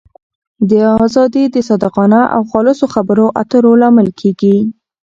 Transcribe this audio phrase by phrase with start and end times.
[0.69, 4.57] دا آزادي د صادقانه او خلاصو خبرو اترو لامل کېږي.